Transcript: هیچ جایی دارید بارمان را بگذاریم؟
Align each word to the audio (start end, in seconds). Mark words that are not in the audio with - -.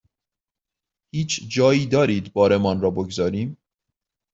هیچ 1.11 1.47
جایی 1.49 1.85
دارید 1.85 2.33
بارمان 2.33 2.81
را 2.81 2.89
بگذاریم؟ 2.91 3.57